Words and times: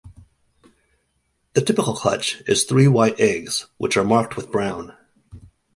The 1.53 1.61
typical 1.61 1.93
clutch 1.95 2.41
is 2.47 2.63
three 2.63 2.87
white 2.87 3.19
eggs, 3.19 3.67
which 3.77 3.95
are 3.97 4.03
marked 4.03 4.35
with 4.35 4.51
brown. 4.51 4.97